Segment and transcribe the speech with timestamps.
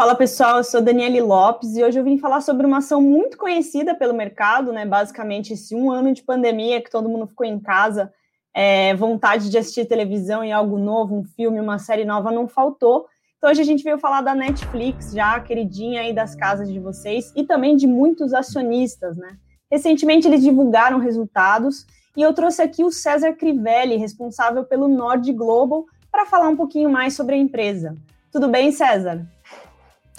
[0.00, 3.36] Fala pessoal, eu sou Daniele Lopes e hoje eu vim falar sobre uma ação muito
[3.36, 4.86] conhecida pelo mercado, né?
[4.86, 8.10] Basicamente, esse um ano de pandemia que todo mundo ficou em casa,
[8.54, 13.08] é, vontade de assistir televisão e algo novo, um filme, uma série nova não faltou.
[13.36, 17.30] Então hoje a gente veio falar da Netflix, já queridinha aí das casas de vocês
[17.36, 19.36] e também de muitos acionistas, né?
[19.70, 21.84] Recentemente eles divulgaram resultados
[22.16, 26.88] e eu trouxe aqui o César Crivelli, responsável pelo Nord Global, para falar um pouquinho
[26.88, 27.94] mais sobre a empresa.
[28.32, 29.28] Tudo bem, César?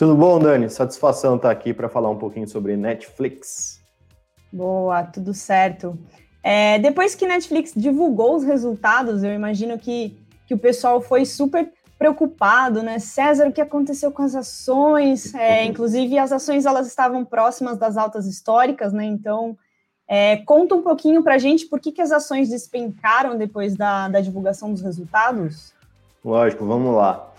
[0.02, 0.68] Tudo bom, Dani?
[0.68, 3.80] Satisfação estar aqui para falar um pouquinho sobre Netflix.
[4.52, 5.96] Boa, tudo certo.
[6.42, 10.18] É, depois que Netflix divulgou os resultados, eu imagino que,
[10.48, 12.98] que o pessoal foi super preocupado, né?
[12.98, 15.36] César, o que aconteceu com as ações?
[15.36, 19.06] É, inclusive, as ações elas estavam próximas das altas históricas, né?
[19.06, 19.56] Então,
[20.08, 24.08] é, conta um pouquinho para a gente por que, que as ações despencaram depois da,
[24.08, 25.76] da divulgação dos resultados.
[26.26, 27.32] Lógico, vamos lá.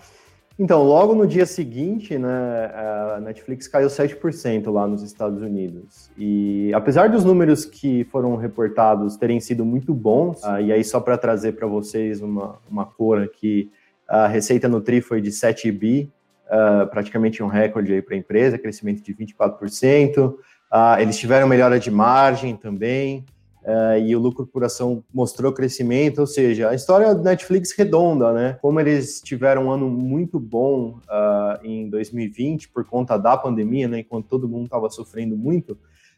[0.57, 2.71] Então, logo no dia seguinte, né,
[3.15, 6.11] a Netflix caiu 7% lá nos Estados Unidos.
[6.15, 10.99] E apesar dos números que foram reportados terem sido muito bons, uh, e aí só
[10.99, 13.71] para trazer para vocês uma, uma cor aqui,
[14.07, 16.11] a receita no TRI foi de 7 bi,
[16.45, 20.27] uh, praticamente um recorde para a empresa, crescimento de 24%.
[20.27, 20.37] Uh,
[20.69, 23.25] ah, eles tiveram melhora de margem também,
[23.63, 28.33] Uh, e o lucro por ação mostrou crescimento, ou seja, a história do Netflix redonda,
[28.33, 28.57] né?
[28.61, 33.99] Como eles tiveram um ano muito bom uh, em 2020 por conta da pandemia, né?
[33.99, 35.77] Enquanto todo mundo estava sofrendo muito,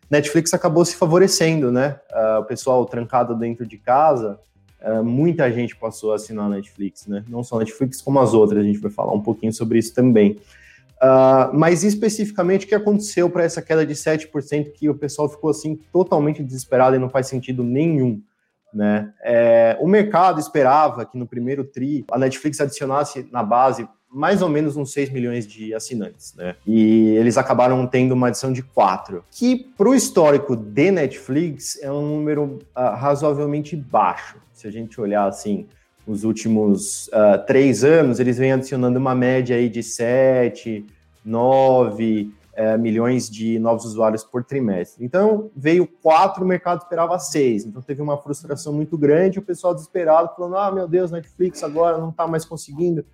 [0.10, 2.00] Netflix acabou se favorecendo, né?
[2.12, 4.40] Uh, o pessoal trancado dentro de casa,
[5.04, 7.24] muita gente passou a assinar Netflix, né?
[7.28, 10.38] Não só Netflix como as outras, a gente vai falar um pouquinho sobre isso também.
[11.02, 15.50] Uh, mas especificamente o que aconteceu para essa queda de 7% que o pessoal ficou
[15.50, 18.22] assim totalmente desesperado e não faz sentido nenhum.
[18.74, 19.14] Né?
[19.24, 24.48] É, o mercado esperava que no primeiro TRI a Netflix adicionasse na base mais ou
[24.48, 26.56] menos uns 6 milhões de assinantes, né?
[26.66, 31.92] E eles acabaram tendo uma adição de 4, que para o histórico de Netflix é
[31.92, 34.38] um número uh, razoavelmente baixo.
[34.54, 35.68] Se a gente olhar assim,
[36.08, 40.86] os últimos uh, três anos, eles vêm adicionando uma média aí de 7,
[41.24, 45.04] 9 uh, milhões de novos usuários por trimestre.
[45.04, 47.66] Então, veio 4, o mercado esperava 6.
[47.66, 51.98] Então, teve uma frustração muito grande, o pessoal desesperado, falando, ah, meu Deus, Netflix agora
[51.98, 53.06] não está mais conseguindo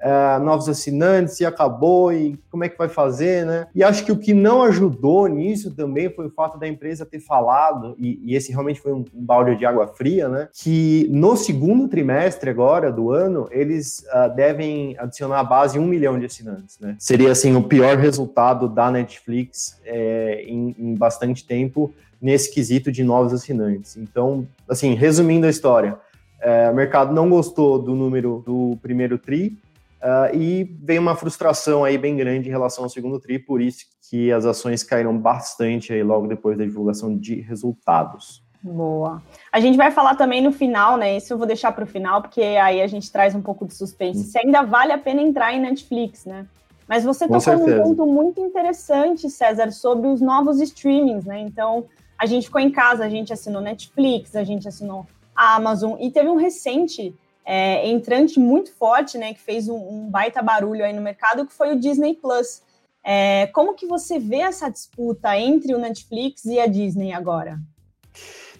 [0.00, 3.66] é, novos assinantes e acabou, e como é que vai fazer, né?
[3.74, 7.20] E acho que o que não ajudou nisso também foi o fato da empresa ter
[7.20, 10.48] falado, e, e esse realmente foi um, um, balde de água fria, né?
[10.54, 16.18] Que no segundo trimestre agora do ano, eles uh, devem adicionar a base um milhão
[16.18, 16.96] de assinantes, né?
[16.98, 23.02] Seria, assim, o pior resultado da Netflix é, em, em bastante tempo nesse quesito de
[23.02, 23.96] novos assinantes.
[23.96, 25.96] Então, assim, resumindo a história,
[26.40, 29.58] é, o mercado não gostou do número do primeiro TRI,
[30.02, 33.84] Uh, e veio uma frustração aí bem grande em relação ao segundo TRI, por isso
[34.08, 38.42] que as ações caíram bastante aí logo depois da divulgação de resultados.
[38.62, 39.22] Boa.
[39.50, 41.16] A gente vai falar também no final, né?
[41.16, 43.74] Isso eu vou deixar para o final, porque aí a gente traz um pouco de
[43.74, 44.24] suspense.
[44.24, 46.46] Se ainda vale a pena entrar em Netflix, né?
[46.86, 51.40] Mas você Com tocou num ponto muito interessante, César, sobre os novos streamings, né?
[51.40, 51.86] Então,
[52.18, 56.10] a gente ficou em casa, a gente assinou Netflix, a gente assinou a Amazon, e
[56.10, 57.14] teve um recente
[57.52, 61.52] é, entrante muito forte, né, que fez um, um, baita barulho aí no mercado, que
[61.52, 62.62] foi o Disney Plus.
[63.02, 67.58] É, como que você vê essa disputa entre o Netflix e a Disney agora?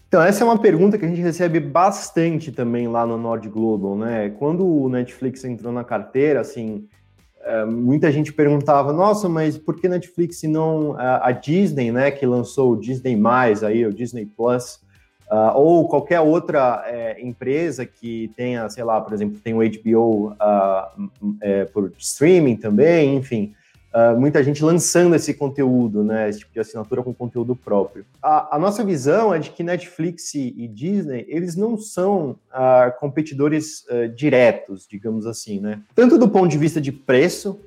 [0.09, 3.97] Então, essa é uma pergunta que a gente recebe bastante também lá no Nord Global,
[3.97, 4.31] né?
[4.31, 6.89] Quando o Netflix entrou na carteira, assim,
[7.43, 12.27] é, muita gente perguntava, nossa, mas por que Netflix e não a, Disney, né, que
[12.27, 13.17] lançou o Disney+,
[13.65, 14.81] aí, o Disney Plus,
[15.31, 20.31] Uh, ou qualquer outra é, empresa que tenha, sei lá, por exemplo, tem o HBO
[20.31, 20.93] uh, ah,
[21.41, 23.55] é, por streaming também, enfim,
[23.95, 28.05] uh, muita gente lançando esse conteúdo, né, esse tipo de assinatura com conteúdo próprio.
[28.21, 32.37] A, a nossa visão é de que Netflix e, Disney, eles não são
[32.99, 33.85] competidores
[34.17, 37.61] diretos, digamos assim, né, tanto do ponto de vista de preço,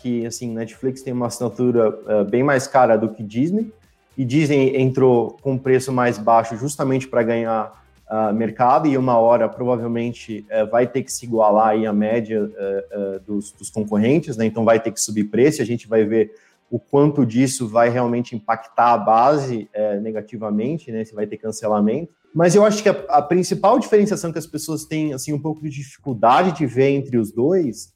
[0.00, 3.72] que, assim, Netflix tem uma assinatura bem mais cara do que Disney,
[4.18, 7.72] e Disney entrou com um preço mais baixo justamente para ganhar
[8.10, 12.42] uh, mercado e uma hora provavelmente uh, vai ter que se igualar aí a média
[12.42, 14.44] uh, dos, dos, concorrentes, né?
[14.44, 15.62] Então vai ter que subir preço.
[15.62, 16.32] A gente vai ver
[16.68, 19.70] o quanto disso vai realmente impactar a base
[20.02, 21.02] negativamente, né?
[21.02, 22.12] Se vai ter cancelamento.
[22.34, 25.62] Mas eu acho que a, a, principal diferenciação que as pessoas têm assim um pouco
[25.62, 27.94] de dificuldade de ver entre os dois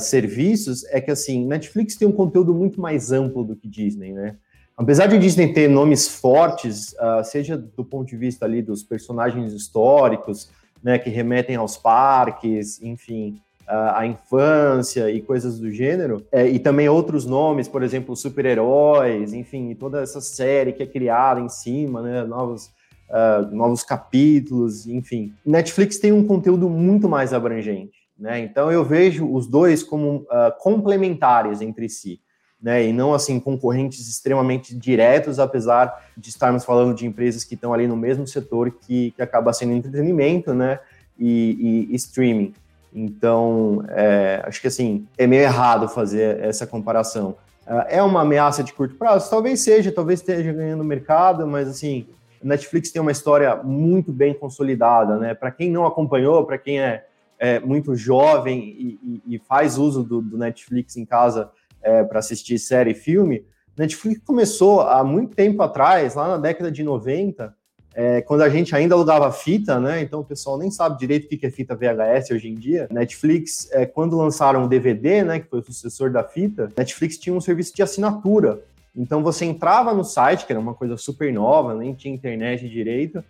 [0.00, 4.36] serviços é que assim Netflix tem um conteúdo muito mais amplo do que Disney, né?
[4.76, 9.52] Apesar de Disney ter nomes fortes, uh, seja do ponto de vista ali dos personagens
[9.52, 10.50] históricos,
[10.82, 16.88] né, que remetem aos parques, enfim, a infância e coisas do gênero, é, e também
[16.88, 22.22] outros nomes, por exemplo, super-heróis, enfim, toda essa série que é criada em cima, né,
[22.24, 22.70] novos,
[23.10, 25.34] uh, novos capítulos, enfim.
[25.44, 30.56] Netflix tem um conteúdo muito mais abrangente, né, então eu vejo os dois como uh,
[30.60, 32.20] complementares entre si.
[32.60, 37.74] Né, e não assim concorrentes extremamente diretos, apesar de estarmos falando de empresas que estão
[37.74, 40.80] ali no mesmo setor que, que acaba sendo entretenimento, né,
[41.18, 42.54] e, e, e streaming.
[42.92, 47.36] Então, é, acho que assim, é meio errado fazer essa comparação.
[47.66, 49.28] É, é uma ameaça de curto prazo?
[49.28, 52.06] Talvez seja, talvez esteja ganhando mercado, mas assim,
[52.42, 55.34] Netflix tem uma história muito bem consolidada, né?
[55.34, 57.04] Para quem não acompanhou, para quem é,
[57.38, 61.50] é, muito jovem e, e, faz uso do, do, Netflix em casa
[61.86, 63.44] é, para assistir série e filme,
[63.78, 67.54] Netflix começou há muito tempo atrás, lá na década de 90,
[67.94, 70.02] é, quando a gente ainda alugava fita, né?
[70.02, 72.88] Então o pessoal nem sabe direito o que é fita VHS hoje em dia.
[72.90, 77.34] Netflix, é, quando lançaram o DVD, né, que foi o sucessor da fita, Netflix tinha
[77.34, 78.60] um serviço de assinatura.
[78.94, 83.22] Então você entrava no site, que era uma coisa super nova, nem tinha internet direito,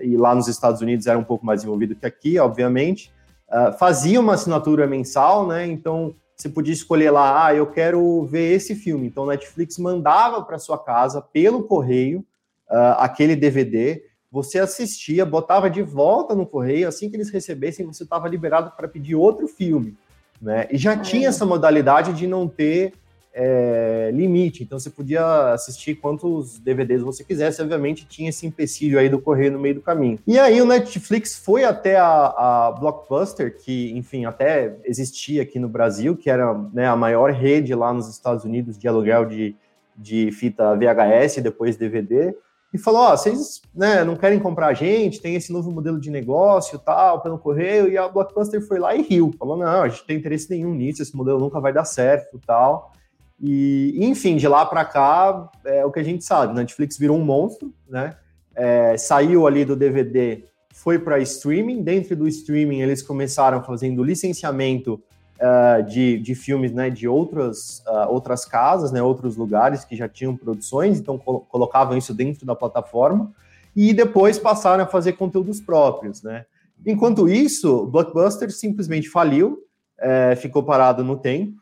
[0.00, 3.12] e lá nos Estados Unidos era um pouco mais desenvolvido que aqui, obviamente.
[3.48, 5.66] Uh, fazia uma assinatura mensal, né?
[5.66, 9.06] Então você podia escolher lá, ah, eu quero ver esse filme.
[9.06, 12.20] Então Netflix mandava para sua casa pelo correio
[12.70, 18.04] uh, aquele DVD você assistia, botava de volta no correio, assim que eles recebessem, você
[18.04, 19.96] estava liberado para pedir outro filme.
[20.40, 20.68] Né?
[20.70, 22.94] E já tinha essa modalidade de não ter
[23.32, 29.08] é, limite, então você podia assistir quantos DVDs você quisesse, obviamente tinha esse empecilho aí
[29.08, 30.18] do correio no meio do caminho.
[30.26, 35.68] E aí o Netflix foi até a, a Blockbuster, que enfim, até existia aqui no
[35.68, 39.54] Brasil, que era né, a maior rede lá nos Estados Unidos de aluguel de,
[39.96, 42.34] de fita VHS depois DVD,
[42.72, 46.00] e falou: Ó, oh, vocês né, não querem comprar a gente, tem esse novo modelo
[46.00, 49.32] de negócio tal, pelo correio, e a Blockbuster foi lá e riu.
[49.38, 52.40] Falou: não, a gente não tem interesse nenhum nisso, esse modelo nunca vai dar certo
[52.46, 52.92] tal.
[53.42, 57.24] E, enfim, de lá para cá, é o que a gente sabe: Netflix virou um
[57.24, 58.16] monstro, né?
[58.54, 60.44] É, saiu ali do DVD,
[60.74, 61.82] foi para streaming.
[61.82, 65.02] Dentro do streaming, eles começaram fazendo licenciamento
[65.40, 70.08] uh, de, de filmes né, de outras, uh, outras casas, né, outros lugares que já
[70.08, 73.32] tinham produções, então col colocavam isso dentro da plataforma
[73.74, 76.22] e depois passaram a fazer conteúdos próprios.
[76.22, 76.44] Né?
[76.86, 79.58] Enquanto isso, Blockbuster simplesmente faliu,
[79.98, 81.59] é, ficou parado no tempo.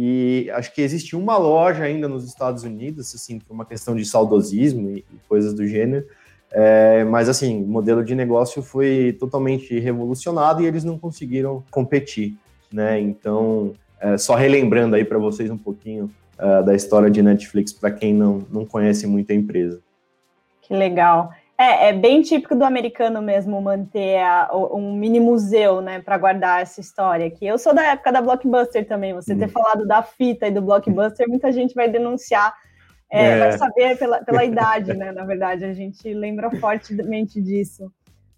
[0.00, 4.04] E acho que existe uma loja ainda nos Estados Unidos, assim, por uma questão de
[4.04, 6.06] saudosismo e, coisas do gênero.
[6.52, 12.38] É, mas assim, o modelo de negócio foi totalmente revolucionado e eles não conseguiram competir
[12.72, 13.00] né?
[13.00, 17.90] Então, é, só relembrando aí para vocês um pouquinho uh, da história de Netflix para
[17.90, 19.80] quem não, não conhece muito a empresa.
[20.62, 21.32] Que legal.
[21.60, 26.62] É, é bem típico do americano mesmo manter a, um mini museu, né, para guardar
[26.62, 27.44] essa história aqui.
[27.44, 29.12] Eu sou da época da Blockbuster também.
[29.12, 29.38] Você hum.
[29.38, 32.54] ter falado da fita e do Blockbuster, muita gente vai denunciar,
[33.10, 33.38] é, é.
[33.40, 35.10] vai saber pela, pela idade, né?
[35.10, 37.90] Na verdade, a gente lembra fortemente disso.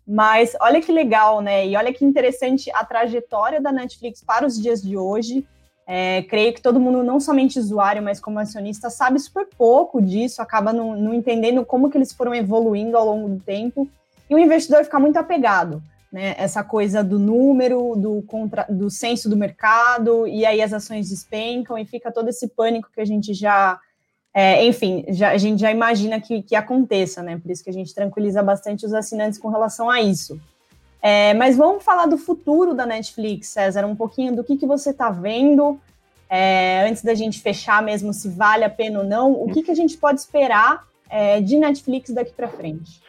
[0.09, 1.67] Mas olha que legal, né?
[1.67, 5.47] E olha que interessante a trajetória da Netflix para os dias de hoje.
[5.93, 10.41] É, creio que todo mundo, não somente usuário, mas como acionista, sabe super pouco disso,
[10.41, 13.91] acaba não, não, entendendo como que eles foram evoluindo ao longo do tempo.
[14.29, 15.83] E o investidor fica muito apegado,
[16.13, 16.37] né?
[16.39, 21.77] Essa coisa do número, do, contra, do senso do mercado, e aí as ações despencam
[21.77, 23.77] e fica todo esse pânico que a gente já
[24.33, 27.37] é, enfim, já, a gente já imagina que, que aconteça, né?
[27.37, 30.41] Por isso que a gente tranquiliza bastante os assinantes com relação a isso.
[31.03, 34.91] É, mas vamos falar do futuro da Netflix, César, um pouquinho do que, que você
[34.91, 35.79] está vendo,
[36.29, 39.71] é, antes da gente fechar mesmo se vale a pena ou não, o que, que
[39.71, 43.01] a gente pode esperar é, de Netflix daqui para frente?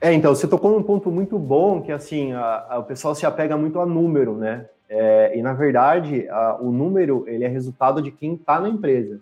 [0.00, 3.26] É, então, você tocou num ponto muito bom, que assim, a, a, o pessoal se
[3.26, 4.66] apega muito a número, né?
[4.88, 9.20] É, e na verdade, a, o número ele é resultado de quem está na empresa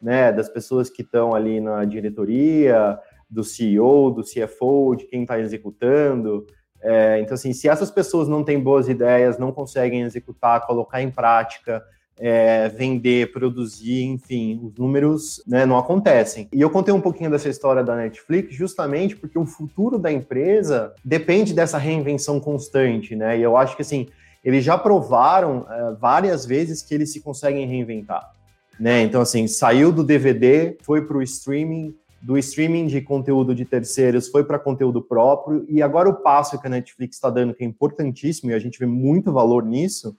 [0.00, 5.38] né, das pessoas que estão ali na diretoria, do CEO, do CFO, de quem está
[5.38, 6.46] executando.
[6.82, 11.10] É, então, assim, se essas pessoas não têm boas ideias, não conseguem executar, colocar em
[11.10, 11.82] prática,
[12.20, 16.48] é, vender, produzir, enfim, os números né, não acontecem.
[16.52, 20.92] E eu contei um pouquinho dessa história da Netflix justamente porque o futuro da empresa
[21.04, 23.38] depende dessa reinvenção constante, né?
[23.38, 24.08] E eu acho que assim,
[24.44, 28.32] eles já provaram é, várias vezes que eles se conseguem reinventar.
[28.78, 29.02] Né?
[29.02, 34.28] Então, assim, saiu do DVD, foi para o streaming, do streaming de conteúdo de terceiros
[34.28, 37.66] foi para conteúdo próprio, e agora o passo que a Netflix está dando, que é
[37.66, 40.16] importantíssimo, e a gente vê muito valor nisso,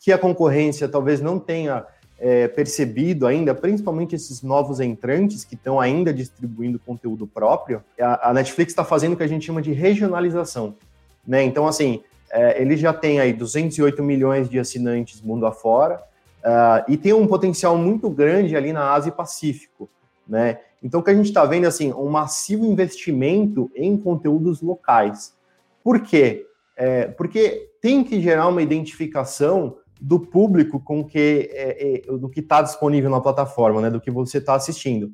[0.00, 1.84] que a concorrência talvez não tenha
[2.18, 8.32] é, percebido ainda, principalmente esses novos entrantes que estão ainda distribuindo conteúdo próprio, a, a
[8.32, 10.74] Netflix está fazendo o que a gente chama de regionalização.
[11.26, 11.42] Né?
[11.42, 15.96] Então, assim, é, ele já tem aí 208 milhões de assinantes mundo afora
[16.42, 19.88] uh, e tem um potencial muito grande ali na Ásia e Pacífico,
[20.26, 20.58] né?
[20.82, 25.34] Então, o que a gente está vendo, assim, um massivo investimento em conteúdos locais.
[25.82, 26.46] Por quê?
[26.76, 32.40] É, porque tem que gerar uma identificação do público com que é, é, do que
[32.40, 35.06] está disponível na plataforma, né, do que você está assistindo.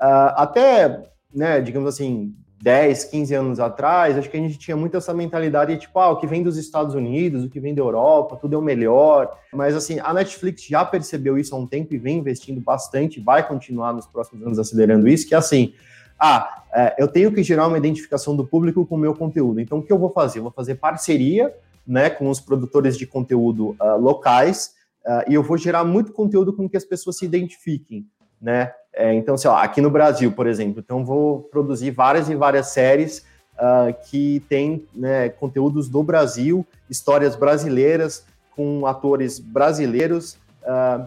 [0.00, 1.02] Uh, até,
[1.34, 5.76] né, digamos assim, 10, 15 anos atrás, acho que a gente tinha muito essa mentalidade,
[5.76, 8.58] tipo, ah, o que vem dos Estados Unidos, o que vem da Europa, tudo é
[8.58, 9.38] o melhor.
[9.52, 13.46] Mas, assim, a Netflix já percebeu isso há um tempo e vem investindo bastante, vai
[13.46, 15.72] continuar nos próximos anos acelerando isso, que assim,
[16.18, 19.60] ah, é, eu tenho que gerar uma identificação do público com o meu conteúdo.
[19.60, 20.40] Então, o que eu vou fazer?
[20.40, 21.54] Eu vou fazer parceria
[21.86, 24.74] né, com os produtores de conteúdo uh, locais
[25.06, 28.06] uh, e eu vou gerar muito conteúdo com que as pessoas se identifiquem,
[28.40, 28.72] né?
[28.94, 32.68] É, então, sei lá, aqui no Brasil, por exemplo, então vou produzir várias e várias
[32.68, 38.24] séries uh, que têm né, conteúdos do Brasil, histórias brasileiras
[38.56, 40.36] com atores brasileiros,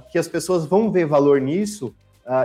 [0.10, 1.94] que as pessoas vão ver valor nisso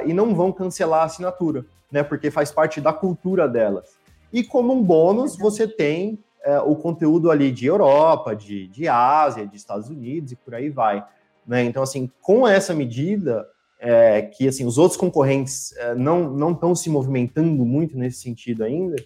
[0.04, 2.02] e não vão cancelar a assinatura né?
[2.02, 3.96] Porque faz parte da cultura delas.
[4.32, 9.46] E como um bônus, você tem é, o conteúdo ali de Europa, de, de Ásia,
[9.46, 11.04] de Estados Unidos e por aí vai.
[11.46, 11.64] Né?
[11.64, 13.46] Então, assim, com essa medida,
[13.78, 18.64] é, que assim, os outros concorrentes é, não não estão se movimentando muito nesse sentido
[18.64, 18.96] ainda,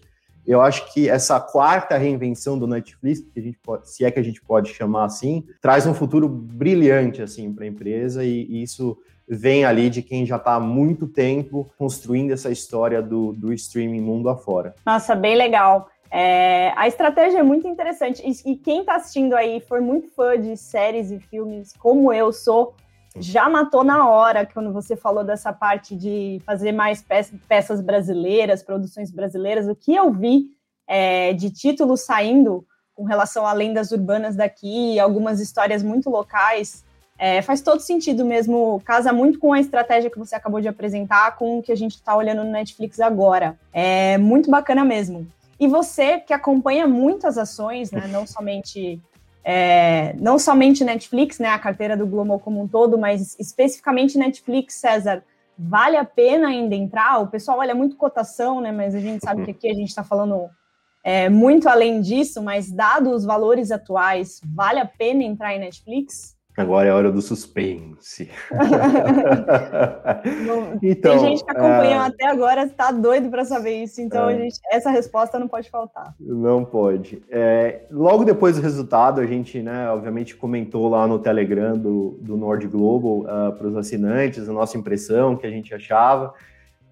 [0.47, 4.19] eu acho que essa quarta reinvenção do Netflix, que a gente pode, se é que
[4.19, 8.63] a gente pode chamar assim, traz um futuro brilhante assim para a empresa e, e,
[8.63, 8.99] isso
[9.29, 14.01] vem ali de quem já está há muito tempo construindo essa história do, do streaming
[14.01, 14.75] mundo afora.
[14.85, 15.89] Nossa, bem legal.
[16.11, 18.21] É, a estratégia é muito interessante.
[18.27, 22.33] E, e quem está assistindo aí for muito fã de séries e filmes, como eu
[22.33, 22.75] sou,
[23.17, 27.05] já matou na hora quando você falou dessa parte de fazer mais
[27.49, 29.67] peças brasileiras, produções brasileiras.
[29.67, 30.51] O que eu vi
[30.87, 32.65] é, de títulos saindo
[32.95, 36.85] com relação a lendas urbanas daqui, algumas histórias muito locais,
[37.19, 41.37] é, faz todo sentido mesmo, casa muito com a estratégia que você acabou de apresentar,
[41.37, 43.59] com o que a gente está olhando no Netflix agora.
[43.73, 45.27] É muito bacana mesmo.
[45.59, 48.99] E você que acompanha muitas ações, né, não somente
[49.45, 54.75] é, não somente Netflix, né, a carteira do Globo como um todo, mas especificamente Netflix,
[54.75, 55.25] César,
[55.59, 57.21] vale a pena ainda entrar?
[57.21, 60.05] O pessoal olha muito cotação, né, mas a gente sabe que aqui a gente está
[60.05, 60.49] falando
[61.03, 66.37] é, muito além disso, mas dados os valores atuais, vale a pena entrar em Netflix?
[66.61, 68.29] Agora é a hora do suspense.
[70.83, 72.07] então, Tem gente que acompanhou é...
[72.07, 74.37] até agora, está doido para saber isso, então é...
[74.37, 76.15] gente, essa resposta não pode faltar.
[76.21, 77.23] Não pode.
[77.31, 82.37] É, logo depois do resultado, a gente, né, obviamente, comentou lá no Telegram do, do
[82.37, 86.35] Nord Global uh, ah, para os assinantes a nossa impressão, que a gente achava,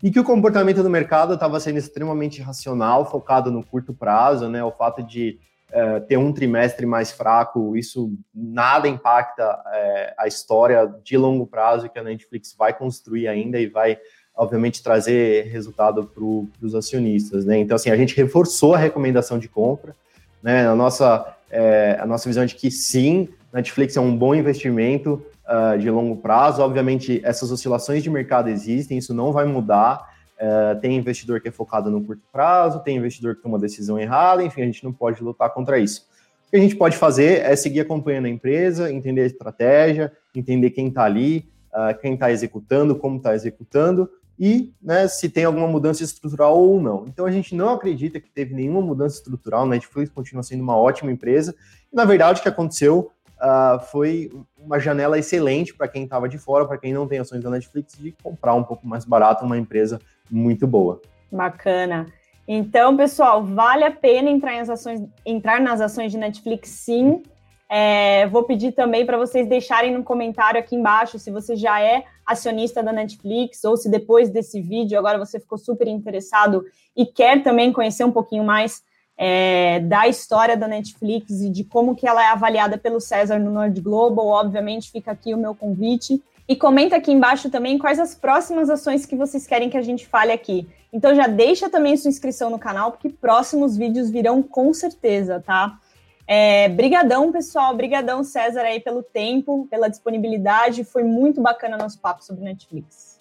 [0.03, 4.63] e que o comportamento do mercado estava sendo extremamente racional, focado no curto prazo, né,
[4.63, 5.39] o fato de
[5.71, 11.89] é, ter um trimestre mais fraco, isso nada impacta é, a história de longo prazo
[11.89, 13.99] que a Netflix vai construir ainda e vai,
[14.35, 16.25] obviamente, trazer resultado para
[16.67, 17.45] os acionistas.
[17.45, 17.59] Né?
[17.59, 19.95] Então, assim, a gente reforçou a recomendação de compra,
[20.43, 20.67] né?
[20.67, 25.23] a, nossa, é, a nossa visão é de que sim, Netflix é um bom investimento
[25.49, 26.63] uh, de longo prazo.
[26.63, 30.18] Obviamente, essas oscilações de mercado existem, isso não vai mudar.
[30.41, 34.43] Uh, tem investidor que é focado no curto prazo, tem investidor que toma decisão errada,
[34.43, 36.07] enfim, a gente não pode lutar contra isso.
[36.47, 40.71] O que a gente pode fazer é seguir acompanhando a empresa, entender a estratégia, entender
[40.71, 45.67] quem está ali, uh, quem está executando, como está executando e né, se tem alguma
[45.67, 47.07] mudança estrutural ou não.
[47.09, 50.77] Então a gente não acredita que teve nenhuma mudança estrutural, a Netflix continua sendo uma
[50.77, 51.55] ótima empresa.
[51.93, 56.39] E na verdade o que aconteceu uh, foi uma janela excelente para quem estava de
[56.39, 59.59] fora, para quem não tem ações da Netflix, de comprar um pouco mais barato uma
[59.59, 61.01] empresa muito boa.
[61.31, 62.07] Bacana.
[62.47, 67.23] Então, pessoal, vale a pena entrar, ações, entrar nas ações de Netflix, sim.
[67.71, 72.03] É, vou pedir também para vocês deixarem no comentário aqui embaixo se você já é
[72.25, 76.65] acionista da Netflix ou se depois desse vídeo agora você ficou super interessado
[76.97, 78.83] e quer também conhecer um pouquinho mais
[79.21, 83.51] é, da história da Netflix e de como que ela é avaliada pelo César no
[83.51, 84.29] Nord Global.
[84.29, 86.23] Obviamente, fica aqui o meu convite.
[86.47, 90.07] E comenta aqui embaixo também quais as próximas ações que vocês querem que a gente
[90.07, 90.67] fale aqui.
[90.91, 95.79] Então já deixa também sua inscrição no canal, porque próximos vídeos virão com certeza, tá?
[96.27, 97.77] É, brigadão, pessoal.
[97.77, 100.85] Brigadão, César, aí pelo tempo, pela disponibilidade.
[100.85, 103.19] Foi muito bacana nosso papo sobre Netflix.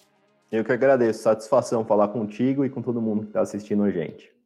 [0.50, 1.22] Eu que agradeço.
[1.22, 4.37] Satisfação falar contigo e com todo mundo que está assistindo a gente.